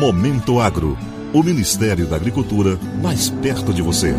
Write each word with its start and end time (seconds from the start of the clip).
Momento 0.00 0.58
Agro. 0.58 0.96
O 1.30 1.42
Ministério 1.42 2.06
da 2.06 2.16
Agricultura 2.16 2.78
mais 3.02 3.28
perto 3.28 3.70
de 3.70 3.82
você. 3.82 4.14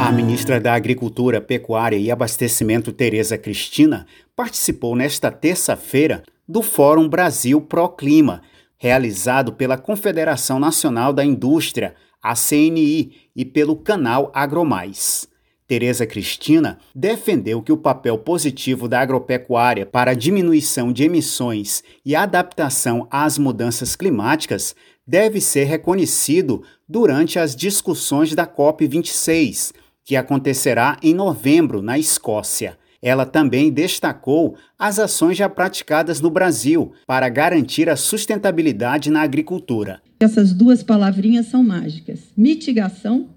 A 0.00 0.10
ministra 0.10 0.60
da 0.60 0.74
Agricultura, 0.74 1.40
Pecuária 1.40 1.96
e 1.96 2.10
Abastecimento, 2.10 2.90
Tereza 2.90 3.38
Cristina, 3.38 4.04
participou 4.34 4.96
nesta 4.96 5.30
terça-feira 5.30 6.24
do 6.48 6.60
Fórum 6.60 7.08
Brasil 7.08 7.60
Pro 7.60 7.88
Clima, 7.88 8.42
realizado 8.76 9.52
pela 9.52 9.78
Confederação 9.78 10.58
Nacional 10.58 11.12
da 11.12 11.24
Indústria, 11.24 11.94
a 12.20 12.34
CNI, 12.34 13.12
e 13.36 13.44
pelo 13.44 13.76
canal 13.76 14.32
AgroMais. 14.34 15.28
Tereza 15.68 16.06
Cristina 16.06 16.78
defendeu 16.94 17.60
que 17.60 17.70
o 17.70 17.76
papel 17.76 18.16
positivo 18.16 18.88
da 18.88 19.00
agropecuária 19.00 19.84
para 19.84 20.12
a 20.12 20.14
diminuição 20.14 20.90
de 20.90 21.04
emissões 21.04 21.82
e 22.02 22.16
adaptação 22.16 23.06
às 23.10 23.36
mudanças 23.36 23.94
climáticas 23.94 24.74
deve 25.06 25.42
ser 25.42 25.64
reconhecido 25.64 26.62
durante 26.88 27.38
as 27.38 27.54
discussões 27.54 28.34
da 28.34 28.46
COP26, 28.46 29.74
que 30.02 30.16
acontecerá 30.16 30.96
em 31.02 31.12
novembro 31.12 31.82
na 31.82 31.98
Escócia. 31.98 32.78
Ela 33.02 33.26
também 33.26 33.70
destacou 33.70 34.56
as 34.78 34.98
ações 34.98 35.36
já 35.36 35.50
praticadas 35.50 36.18
no 36.18 36.30
Brasil 36.30 36.92
para 37.06 37.28
garantir 37.28 37.90
a 37.90 37.96
sustentabilidade 37.96 39.10
na 39.10 39.20
agricultura. 39.20 40.00
Essas 40.18 40.54
duas 40.54 40.82
palavrinhas 40.82 41.46
são 41.46 41.62
mágicas: 41.62 42.20
mitigação 42.34 43.28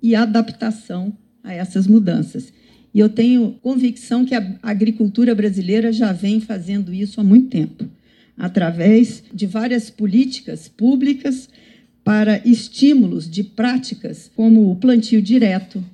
e 0.00 0.14
adaptação 0.14 1.12
a 1.42 1.52
essas 1.52 1.86
mudanças. 1.86 2.52
E 2.92 2.98
eu 2.98 3.08
tenho 3.08 3.52
convicção 3.62 4.24
que 4.24 4.34
a 4.34 4.58
agricultura 4.62 5.34
brasileira 5.34 5.92
já 5.92 6.12
vem 6.12 6.40
fazendo 6.40 6.92
isso 6.92 7.20
há 7.20 7.24
muito 7.24 7.48
tempo, 7.48 7.88
através 8.36 9.22
de 9.32 9.46
várias 9.46 9.90
políticas 9.90 10.68
públicas 10.68 11.48
para 12.02 12.40
estímulos 12.46 13.30
de 13.30 13.44
práticas 13.44 14.30
como 14.34 14.70
o 14.70 14.76
plantio 14.76 15.22
direto, 15.22 15.84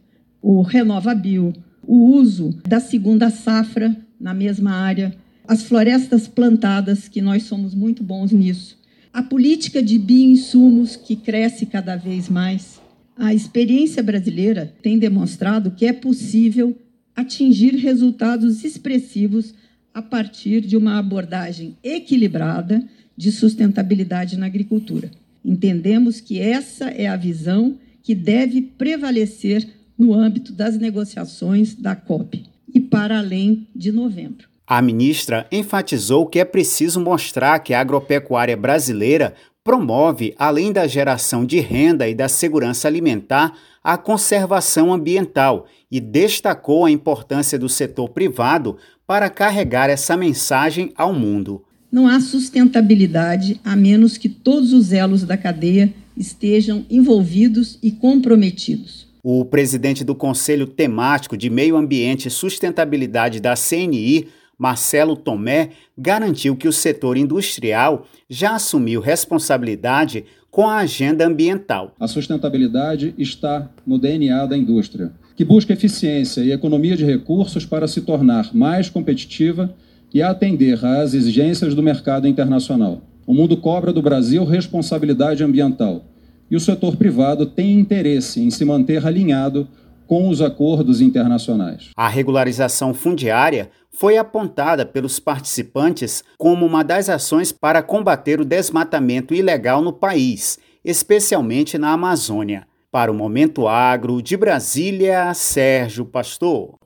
o 0.40 0.62
RenovaBio, 0.62 1.52
o 1.86 2.16
uso 2.16 2.56
da 2.66 2.80
segunda 2.80 3.30
safra 3.30 3.96
na 4.18 4.32
mesma 4.32 4.72
área, 4.72 5.14
as 5.46 5.62
florestas 5.62 6.26
plantadas, 6.26 7.08
que 7.08 7.20
nós 7.20 7.44
somos 7.44 7.74
muito 7.74 8.02
bons 8.02 8.32
nisso, 8.32 8.76
a 9.12 9.22
política 9.22 9.82
de 9.82 9.98
bioinsumos, 9.98 10.96
que 10.96 11.14
cresce 11.14 11.66
cada 11.66 11.96
vez 11.96 12.28
mais, 12.28 12.80
a 13.16 13.32
experiência 13.32 14.02
brasileira 14.02 14.74
tem 14.82 14.98
demonstrado 14.98 15.70
que 15.70 15.86
é 15.86 15.92
possível 15.92 16.76
atingir 17.14 17.74
resultados 17.76 18.62
expressivos 18.62 19.54
a 19.94 20.02
partir 20.02 20.60
de 20.60 20.76
uma 20.76 20.98
abordagem 20.98 21.76
equilibrada 21.82 22.86
de 23.16 23.32
sustentabilidade 23.32 24.36
na 24.36 24.44
agricultura. 24.44 25.10
Entendemos 25.42 26.20
que 26.20 26.38
essa 26.38 26.90
é 26.90 27.06
a 27.06 27.16
visão 27.16 27.78
que 28.02 28.14
deve 28.14 28.60
prevalecer 28.60 29.66
no 29.98 30.12
âmbito 30.12 30.52
das 30.52 30.76
negociações 30.76 31.74
da 31.74 31.96
COP 31.96 32.44
e 32.74 32.78
para 32.78 33.18
além 33.18 33.66
de 33.74 33.90
novembro. 33.90 34.46
A 34.66 34.82
ministra 34.82 35.46
enfatizou 35.50 36.26
que 36.26 36.38
é 36.38 36.44
preciso 36.44 37.00
mostrar 37.00 37.60
que 37.60 37.72
a 37.72 37.80
agropecuária 37.80 38.56
brasileira 38.56 39.34
promove, 39.66 40.32
além 40.38 40.72
da 40.72 40.86
geração 40.86 41.44
de 41.44 41.58
renda 41.58 42.08
e 42.08 42.14
da 42.14 42.28
segurança 42.28 42.86
alimentar, 42.86 43.52
a 43.82 43.98
conservação 43.98 44.94
ambiental 44.94 45.66
e 45.90 45.98
destacou 45.98 46.84
a 46.84 46.90
importância 46.90 47.58
do 47.58 47.68
setor 47.68 48.10
privado 48.10 48.76
para 49.04 49.28
carregar 49.28 49.90
essa 49.90 50.16
mensagem 50.16 50.92
ao 50.96 51.12
mundo. 51.12 51.64
Não 51.90 52.06
há 52.06 52.20
sustentabilidade 52.20 53.60
a 53.64 53.74
menos 53.74 54.16
que 54.16 54.28
todos 54.28 54.72
os 54.72 54.92
elos 54.92 55.24
da 55.24 55.36
cadeia 55.36 55.92
estejam 56.16 56.86
envolvidos 56.88 57.76
e 57.82 57.90
comprometidos. 57.90 59.08
O 59.20 59.44
presidente 59.44 60.04
do 60.04 60.14
Conselho 60.14 60.68
Temático 60.68 61.36
de 61.36 61.50
Meio 61.50 61.76
Ambiente 61.76 62.28
e 62.28 62.30
Sustentabilidade 62.30 63.40
da 63.40 63.54
CNI, 63.56 64.28
Marcelo 64.58 65.16
Tomé 65.16 65.70
garantiu 65.96 66.56
que 66.56 66.68
o 66.68 66.72
setor 66.72 67.16
industrial 67.16 68.06
já 68.28 68.54
assumiu 68.54 69.00
responsabilidade 69.00 70.24
com 70.50 70.66
a 70.66 70.78
agenda 70.78 71.26
ambiental. 71.26 71.94
A 72.00 72.08
sustentabilidade 72.08 73.14
está 73.18 73.70
no 73.86 73.98
DNA 73.98 74.46
da 74.46 74.56
indústria, 74.56 75.12
que 75.36 75.44
busca 75.44 75.74
eficiência 75.74 76.40
e 76.40 76.52
economia 76.52 76.96
de 76.96 77.04
recursos 77.04 77.66
para 77.66 77.86
se 77.86 78.00
tornar 78.00 78.54
mais 78.54 78.88
competitiva 78.88 79.74
e 80.14 80.22
atender 80.22 80.82
às 80.82 81.12
exigências 81.12 81.74
do 81.74 81.82
mercado 81.82 82.26
internacional. 82.26 83.02
O 83.26 83.34
mundo 83.34 83.56
cobra 83.58 83.92
do 83.92 84.00
Brasil 84.00 84.44
responsabilidade 84.44 85.44
ambiental 85.44 86.04
e 86.50 86.56
o 86.56 86.60
setor 86.60 86.96
privado 86.96 87.44
tem 87.44 87.78
interesse 87.78 88.40
em 88.40 88.50
se 88.50 88.64
manter 88.64 89.04
alinhado 89.04 89.68
com 90.06 90.28
os 90.28 90.40
acordos 90.40 91.00
internacionais. 91.00 91.90
A 91.96 92.08
regularização 92.08 92.94
fundiária 92.94 93.68
foi 93.96 94.18
apontada 94.18 94.84
pelos 94.84 95.18
participantes 95.18 96.22
como 96.38 96.66
uma 96.66 96.84
das 96.84 97.08
ações 97.08 97.50
para 97.50 97.82
combater 97.82 98.40
o 98.40 98.44
desmatamento 98.44 99.34
ilegal 99.34 99.80
no 99.80 99.92
país, 99.92 100.58
especialmente 100.84 101.78
na 101.78 101.92
Amazônia. 101.92 102.66
Para 102.92 103.10
o 103.10 103.14
Momento 103.14 103.66
Agro, 103.66 104.22
de 104.22 104.36
Brasília, 104.36 105.32
Sérgio 105.34 106.04
Pastor. 106.04 106.76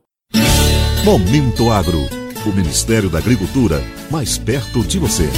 Momento 1.04 1.70
Agro, 1.70 2.00
o 2.46 2.52
Ministério 2.52 3.10
da 3.10 3.18
Agricultura, 3.18 3.82
mais 4.10 4.38
perto 4.38 4.82
de 4.82 4.98
você. 4.98 5.28